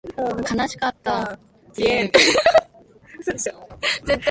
[0.51, 1.37] 悲しかった